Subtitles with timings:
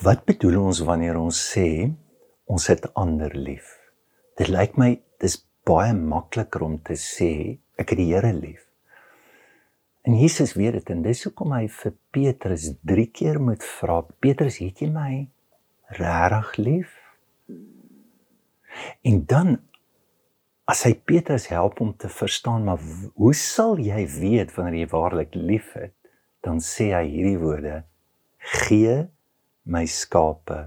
[0.00, 1.90] Wat bedoel ons wanneer ons sê
[2.48, 3.74] ons het ander lief?
[4.40, 5.34] Dit lyk my dis
[5.68, 8.62] baie makliker om te sê ek het die Here lief.
[10.08, 14.62] En Jesus weet dit en dis hoekom hy vir Petrus 3 keer moet vra, Petrus,
[14.64, 15.10] het jy my
[16.00, 16.96] regtig lief?
[19.04, 19.54] En dan
[20.64, 22.80] as hy Petrus help om te verstaan, maar
[23.20, 25.92] hoe sal jy weet wanneer jy waarlik liefhet?
[26.40, 27.82] Dan sê hy hierdie woorde:
[28.64, 29.10] Gee
[29.70, 30.58] my skape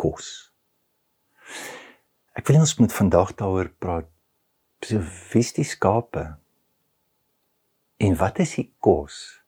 [0.00, 0.50] kos.
[2.36, 4.08] Ek wil ons moet vandag daaroor praat.
[4.84, 5.00] So
[5.32, 6.24] vis die skape.
[8.00, 9.40] En wat is die kos?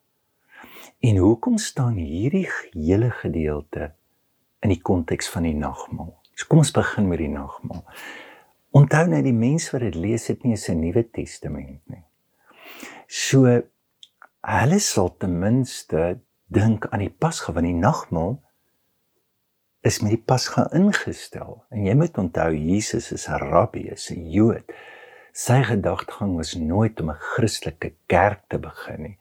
[1.02, 3.92] En hoekom staan hierdie hele gedeelte
[4.62, 6.12] in die konteks van die nagmaal?
[6.36, 7.84] So kom ons begin met die nagmaal.
[8.76, 12.04] Onthou net die mense wat dit lees het nie 'n Nuwe Testament nie.
[13.08, 13.44] So
[14.40, 18.40] hulle sal ten minste dink aan die Pasga van die nagmaal
[19.82, 21.62] is met die Pasga ingestel.
[21.74, 24.72] En jy moet onthou Jesus is 'n rabbi, is 'n Jood.
[25.32, 29.18] Sy gedagtegang was nooit om 'n Christelike kerk te begin nie.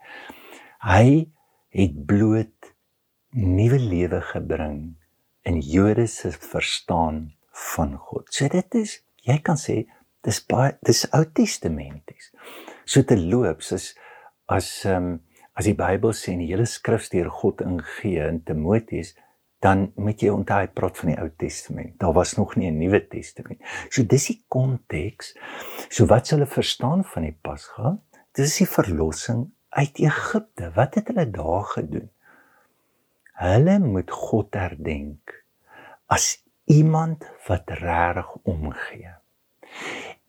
[0.80, 1.30] Hy
[1.70, 2.74] het bloot
[3.32, 4.96] nuwe lewe gebring
[5.42, 8.34] in Jode se verstaan van God.
[8.34, 9.86] So dit is jy kan sê
[10.26, 12.32] dis baie dis Ou Testamenties.
[12.86, 13.96] So te loop soos
[14.52, 15.20] as ehm um,
[15.54, 19.12] as die Bybel sê en die hele skrif deur God ingegee in Timoteus,
[19.62, 21.94] dan moet jy onthou hy praat van die Ou Testament.
[22.02, 23.60] Daar was nog nie 'n Nuwe Testament.
[23.90, 25.36] So dis die konteks.
[25.90, 27.98] So wat s'hulle verstaan van die Pasga?
[28.34, 30.72] Dis die verlossing uit Egipte.
[30.76, 32.10] Wat het hulle daar gedoen?
[33.34, 35.46] Hulle moet God herdenk
[36.08, 39.14] as iemand wat regtig omgee.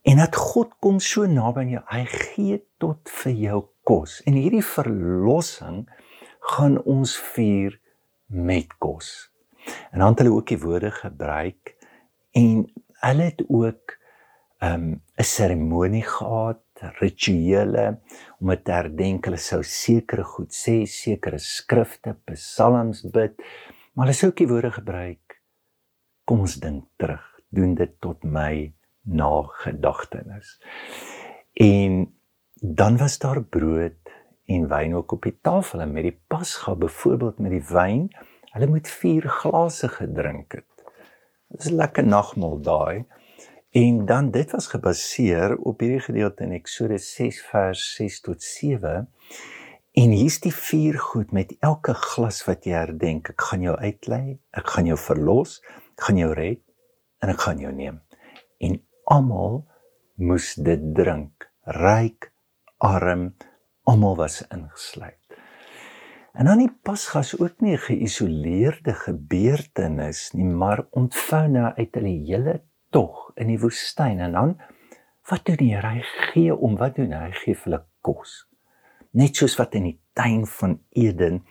[0.01, 4.21] En dat God kom so naby aan jou, hy gee tot vir jou kos.
[4.27, 5.89] En hierdie verlossing
[6.39, 7.79] gaan ons vier
[8.33, 9.31] met kos.
[9.91, 11.75] En dan het hulle ook die woorde gebruik
[12.31, 12.65] en
[13.05, 13.97] hulle het ook
[14.59, 16.63] 'n um, 'n seremonie gehad,
[16.99, 17.99] rituele
[18.39, 19.25] om te herdenk.
[19.25, 23.37] Hulle sou sekere goed sê, sekere skrifte, psalms bid,
[23.93, 25.41] maar hulle sou ook die woorde gebruik.
[26.23, 28.73] Kom ons dink terug, doen dit tot my
[29.03, 30.59] nagedagtenis.
[31.53, 32.13] En
[32.53, 34.02] dan was daar brood
[34.45, 38.07] en wyn ook op die tafel en met die pasga byvoorbeeld met die wyn,
[38.53, 40.85] hulle moet 4 glase gedrink het.
[41.49, 43.05] Dit is 'n lekker nagmaal daai.
[43.73, 49.09] En dan dit was gebaseer op hierdie gedeelte in Eksodus 6 vers 6 tot 7.
[49.93, 53.29] En hier's die vier goed met elke glas wat jy herdenk.
[53.29, 55.61] Ek gaan jou uitlei, ek gaan jou verlos,
[55.93, 56.61] ek gaan jou red
[57.21, 58.01] en ek gaan jou neem.
[58.57, 59.65] En almal
[60.15, 61.49] moes dit drink.
[61.65, 62.31] Ryk,
[62.77, 63.33] arm,
[63.83, 65.19] almal was ingesluit.
[66.33, 72.15] En dan die Pasgas ook nie 'n geïsoleerde gebeurtenis nie, maar ontvou nou uit hulle
[72.25, 74.55] hele tog in die woestyn en dan
[75.29, 75.87] wat doen die Here?
[75.87, 76.01] Hy
[76.31, 77.29] gee om wat doen hy?
[77.29, 78.47] Hy gee hulle kos.
[79.11, 81.45] Net soos wat in die tuin van Eden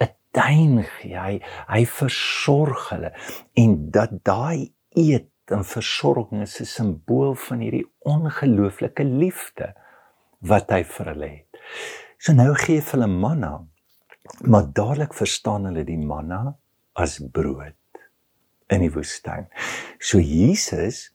[0.00, 1.18] 'n tuin gee.
[1.18, 3.12] Hy hy versorg hulle
[3.54, 9.74] en dat daai eet en versorging is 'n simbool van hierdie ongelooflike liefde
[10.40, 11.49] wat hy vir hulle het.
[12.18, 13.66] So nou gee hulle manna,
[14.44, 16.56] maar dadelik verstaan hulle die manna
[16.92, 17.76] as brood
[18.70, 19.48] in die woestyn.
[19.98, 21.10] So Jesus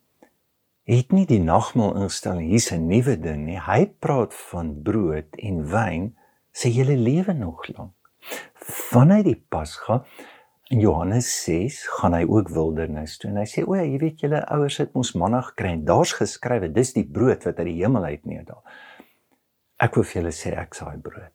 [0.86, 3.60] het nie die nagmaal instel hier's 'n nuwe ding nie.
[3.60, 6.16] Hy praat van brood en wyn
[6.52, 7.94] sy hele lewe nog lank.
[8.56, 10.04] Vanuit die Pasga
[10.74, 14.40] In Johannes 6 gaan hy ook wildernis toe en hy sê o, jy weet julle
[14.50, 18.08] ouers het ons manna gekry en daar's geskrywe dis die brood wat uit die hemel
[18.10, 18.64] uit neerdal.
[19.82, 21.34] Ek wil vir julle sê ek saai brood.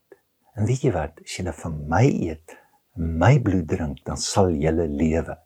[0.56, 2.56] En weet jy wat, as julle van my eet,
[2.96, 5.36] my bloed drink, dan sal julle lewe.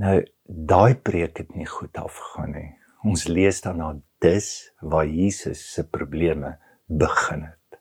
[0.00, 2.70] Nou daai preek het nie goed afgegaan nie.
[3.04, 3.92] Ons lees daarna
[4.22, 4.48] dis
[4.80, 6.56] waar Jesus se probleme
[6.88, 7.80] begin het.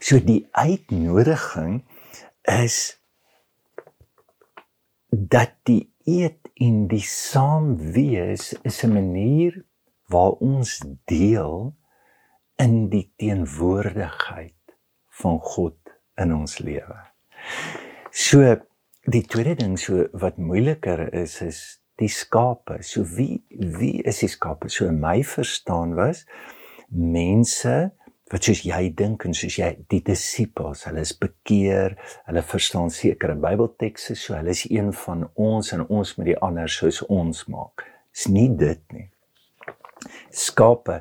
[0.00, 1.82] So die uitnodiging
[2.48, 2.96] is
[5.10, 9.64] dat die eet en die saam wees is 'n manier
[10.08, 11.74] waar ons deel
[12.60, 14.74] in die teenwoordigheid
[15.22, 15.76] van God
[16.20, 16.98] in ons lewe.
[18.12, 18.56] So
[19.08, 21.60] die tweede ding so wat moeiliker is is
[22.00, 22.80] die skape.
[22.84, 24.68] So wie wie is die skape?
[24.68, 26.26] So my verstaan was
[26.90, 27.92] mense
[28.30, 31.96] wat soos jy dink en soos jy die disippels, hulle is bekeer,
[32.28, 36.70] hulle verstaan sekere Bybeltekste, so hulle is een van ons en ons met die ander
[36.70, 37.82] soos ons maak.
[38.14, 39.08] Dis nie dit nie.
[40.30, 41.00] Skape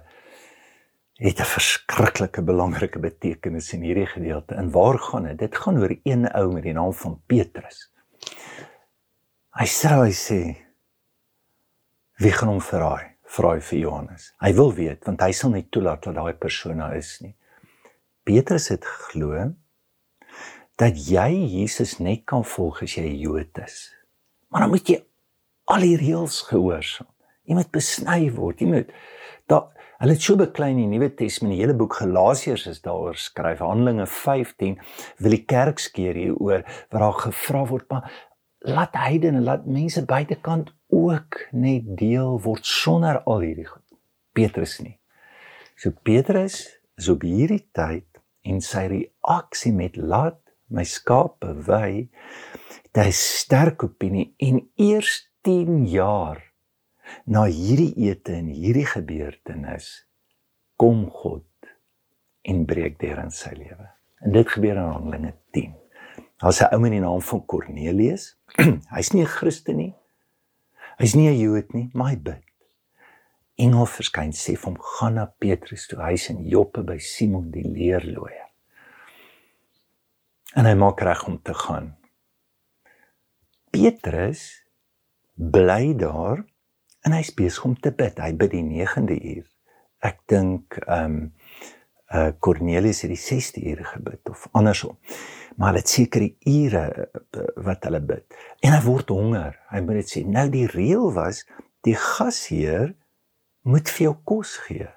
[1.19, 4.56] het 'n verskriklike belangrike betekenis in hierdie gedeelte.
[4.56, 5.38] En waar gaan dit?
[5.38, 7.92] Dit gaan oor een ou met die naam van Petrus.
[9.51, 10.57] Hy sê hy sê
[12.18, 13.16] wie gaan hom verraai?
[13.24, 14.33] Vra hy vir Johannes.
[14.39, 17.36] Hy wil weet want hy sal nie toelaat dat daai persoon daar is nie.
[18.24, 19.54] Petrus het geglo
[20.75, 21.30] dat jy
[21.60, 23.95] Jesus net kan volg as jy 'n Jood is.
[24.48, 25.04] Maar dan moet jy
[25.66, 27.07] al die reëls gehoorsaam.
[27.44, 28.60] Jy moet besny word.
[28.60, 28.92] Jy moet
[29.48, 29.69] daar
[30.00, 33.60] hulle het so beklei in die Nuwe Testament, die hele boek Galasiërs is daaroor skryf.
[33.63, 34.78] Handelinge 15
[35.19, 38.07] wil die kerk skeer hier oor waar daar gevra word, maar
[38.68, 43.68] laat heidene, laat mense buitekant ook net deel word sonder al hierdie.
[44.36, 44.96] Petrus nie.
[45.80, 46.62] So Petrus
[47.00, 48.07] is op hierdie tyd
[48.48, 52.07] en sy reaksie met laat my skape wy,
[53.00, 56.49] hy sterk opinie en eers 10 jaar
[57.26, 60.08] na hierdie ete en hierdie gebeurtenis
[60.80, 61.46] kom God
[62.48, 63.90] en breek deur in sy lewe.
[64.24, 65.74] En dit gebeur in Handelinge 10.
[66.40, 68.38] Daar's 'n ou met die naam van Kornelius.
[68.96, 69.94] Hy's nie 'n Christen nie.
[70.98, 72.44] Hy's nie 'n Jood nie, maar hy bid.
[73.60, 77.66] Engel verskyn sê vir hom gaan na Petrus toe, hy's in Joppe by Simon die
[77.68, 78.48] leerlooier.
[80.56, 81.98] En hy maak reg om te gaan.
[83.72, 84.64] Petrus
[85.36, 86.46] bly daar
[87.06, 88.19] en hy's besig om te bid.
[88.19, 89.48] Hy bid die 9de uur.
[90.06, 91.19] Ek dink ehm um,
[92.10, 94.96] uh Cornelius het die 6de uur gebid of andersom.
[95.62, 98.25] Maar dit seker die ure uh, wat hulle bid.
[98.66, 99.60] En hy word honger.
[99.69, 100.24] Hy moet dit sê.
[100.25, 101.44] Nou die reël was
[101.86, 102.96] die gasheer
[103.62, 104.90] moet vir jou kos gee.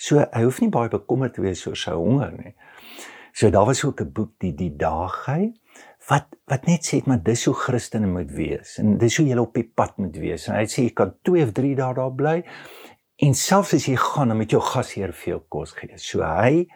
[0.00, 2.54] So hy hoef nie baie bekommerd te wees oor sy honger nie.
[3.36, 5.52] So daar was ook 'n boek die die daaghy
[6.08, 9.54] wat wat net sê maar dis hoe Christene moet wees en dis hoe jy op
[9.56, 10.46] die pad moet wees.
[10.48, 12.36] En hy sê jy kan 2 of 3 dae daar bly
[13.26, 15.98] en selfs as jy gaan dan met jou gasheer veel kos gee.
[15.98, 16.66] So hy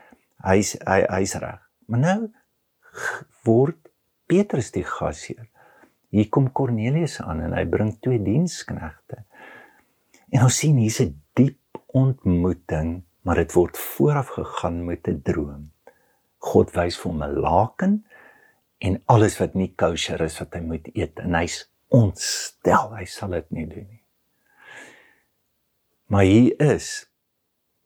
[0.47, 1.63] hy's hy hy's reg.
[1.87, 2.19] Maar nou
[3.47, 3.79] word
[4.31, 5.47] Petrus die gasheer.
[6.11, 9.25] Hier kom Kornelius aan en hy bring twee diensknegte.
[10.31, 15.71] En ons sien hier's 'n diep ontmoeting, maar dit word vooraf gegaan met 'n droom.
[16.39, 18.05] God wys vir hom 'n laken
[18.81, 21.63] en alles wat nie kosher is wat hy moet eet en hy's
[21.93, 24.03] ontstel hy sal dit nie doen nie.
[26.11, 26.89] Maar hier is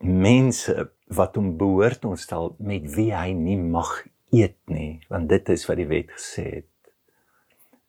[0.05, 0.75] mense
[1.15, 3.97] wat hom behoort ontstel met wie hy nie mag
[4.35, 6.71] eet nie want dit is wat die wet gesê het.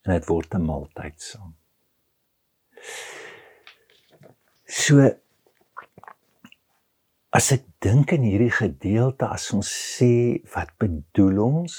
[0.06, 1.54] En dit word 'n maaltyd saam.
[4.66, 5.10] So
[7.36, 11.74] As ek dink in hierdie gedeelte as ons sê wat bedoel ons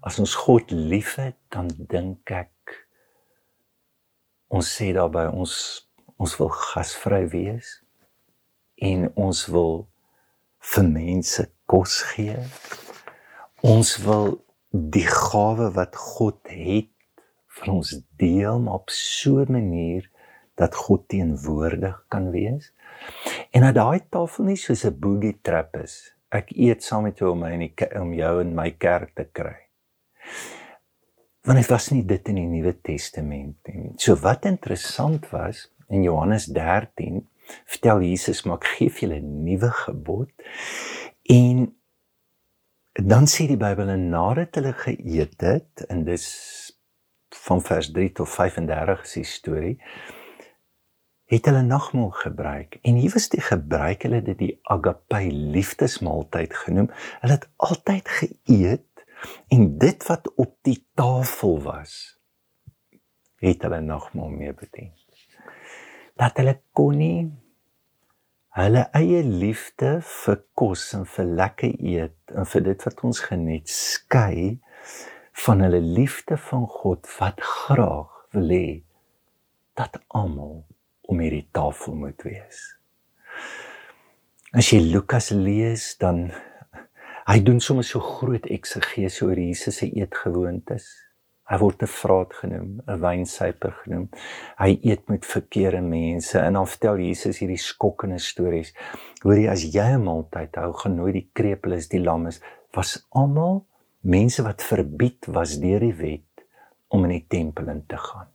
[0.00, 2.52] as ons God liefhet dan dink ek
[4.48, 5.54] ons sê daarby ons
[6.18, 7.78] ons wil gasvry wees
[8.82, 9.86] en ons wil
[10.74, 12.36] vir mense kos gee.
[13.66, 14.38] Ons wil
[14.70, 16.90] die gawe wat God het
[17.58, 20.10] vir ons deel maar op so 'n manier
[20.54, 22.72] dat God teenwoordig kan wees.
[23.50, 26.14] En dat daai tafel nie soos 'n boogie trap is.
[26.30, 29.24] Ek eet saam met jou om my in die om jou in my kerk te
[29.24, 29.67] kry.
[31.46, 33.92] Want dit was nie dit in die Nuwe Testament nie.
[33.96, 37.22] So wat interessant was in Johannes 13
[37.64, 40.30] vertel Jesus maar ek gee vir julle 'n nuwe gebod.
[41.22, 41.74] En
[42.92, 46.26] dan sê die Bybel en nadat hulle geëet het en dis
[47.46, 49.76] van vers 3 tot 35 is die storie
[51.28, 52.78] het hulle nagmaal gebruik.
[52.82, 56.88] En hier was die gebruik hulle dit die agape liefdesmaaltyd genoem.
[57.20, 58.87] Hulle het altyd geëet
[59.54, 61.96] en dit wat op die tafel was
[63.42, 64.94] het hulle nagmaal mee bedien
[66.18, 67.28] dat hulle kon nie
[68.58, 73.70] hulle eie liefde vir kos en vir lekker eet en vir dit wat ons geniet
[73.70, 74.58] skei
[75.44, 78.68] van hulle liefde van God wat graag wil hê
[79.78, 80.64] dat almal
[81.08, 82.64] om hierdie tafel moet wees.
[84.56, 86.28] As jy Lukas lees, dan
[87.28, 90.86] hy doen sommer so groot eksegese oor Jesus se eetgewoontes.
[91.48, 94.08] Hy word 'n vraat genoem, 'n wynsuiper genoem.
[94.58, 98.72] Hy eet met verkeerde mense en dan vertel Jesus hierdie skokkende stories.
[99.22, 102.40] Hoorie, as jy 'n maaltyd hou, gaan nooit die krepeles, die lammes
[102.72, 103.66] was almal
[104.00, 106.44] mense wat verbied was deur die wet
[106.88, 108.28] om in die tempel in te gaan.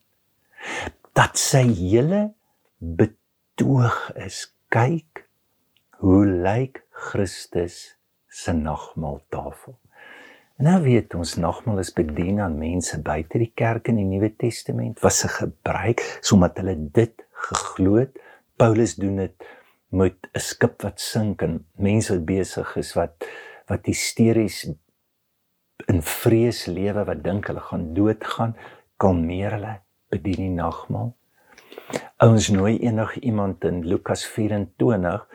[1.14, 2.34] Dat sy hele
[2.80, 4.54] betoog is.
[4.70, 5.28] Kyk
[6.02, 7.96] hoe lyk Christus
[8.34, 9.78] se nagmaaltafel.
[10.58, 14.32] En nou weet ons nagmaal is bedien aan mense buite die kerk in die Nuwe
[14.38, 18.20] Testament was 'n gebruik sodat hulle dit geglo het.
[18.58, 19.46] Paulus doen dit
[19.90, 23.26] met 'n skip wat sink en mense wat besig is wat
[23.68, 24.70] wat hysteries
[25.88, 28.56] in vrees lewe wat dink hulle gaan doodgaan,
[28.98, 31.16] kalmeer hulle bedien die nagmaal.
[32.18, 35.28] Ouens nooi enig iemand in Lukas 24.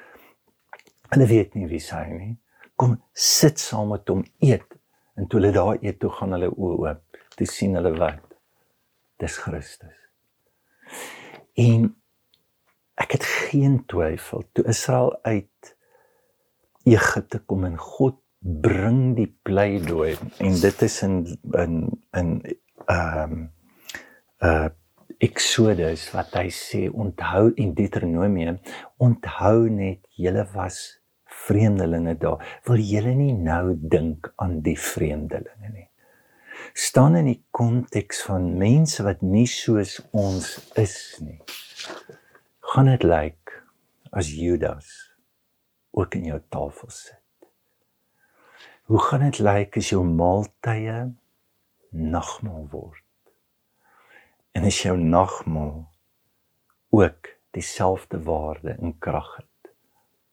[1.09, 2.37] Hulle weet nie wie hy nie.
[2.79, 4.77] Kom sit saam met hom eet
[5.19, 7.23] en toe hulle daar eet toe gaan hulle oë oop.
[7.35, 8.23] Toe sien hulle wat?
[9.19, 9.97] Dis Christus.
[11.59, 11.91] En
[13.03, 15.75] ek het geen twyfel toe Israel uit
[16.89, 21.17] Egipte kom en God bring die pleidooi en dit is in
[21.59, 21.81] in
[22.17, 22.35] in
[22.87, 23.49] ehm um,
[24.43, 24.69] uh
[25.19, 28.61] Exodus wat hy sê onthou in Deuteronomium
[29.03, 30.98] onthou net julle was
[31.49, 35.87] vreemdelinge daar wil julle nie nou dink aan die vreemdelinge nie
[36.87, 41.41] staan in die konteks van mense wat nie soos ons is nie
[42.75, 43.57] gaan dit lyk
[44.13, 44.93] as Judas
[45.99, 47.19] ook in jou tafel sit
[48.89, 51.11] Hoe gaan dit lyk as jou maaltye
[51.93, 53.05] nagmaal word?
[54.57, 55.83] En as jou nagmaal
[56.97, 59.73] ook dieselfde waarde en krag het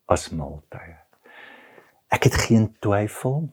[0.08, 0.96] as maaltye.
[2.16, 3.50] Ek het geen twyfel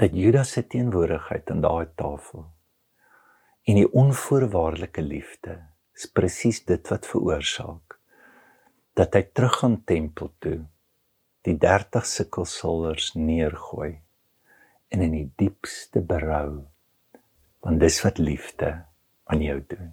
[0.00, 2.46] dat Judas se teenwoordigheid aan daai tafel
[3.68, 5.58] en die onvoorwaardelike liefde
[5.98, 7.98] is presies dit wat veroorsaak
[8.96, 10.56] dat hy terug gaan tempel toe
[11.44, 13.92] die 30 sikkelsalwers neergooi
[14.88, 16.62] en in die diepste berou
[17.60, 18.78] want dis wat liefde
[19.28, 19.92] aan jou doen.